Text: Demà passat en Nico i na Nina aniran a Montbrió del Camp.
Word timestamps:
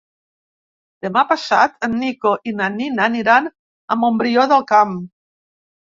Demà 1.05 1.23
passat 1.31 1.75
en 1.87 1.93
Nico 2.05 2.33
i 2.51 2.55
na 2.61 2.69
Nina 2.79 3.05
aniran 3.11 3.51
a 3.53 3.99
Montbrió 4.05 4.47
del 4.55 4.69
Camp. 4.73 5.01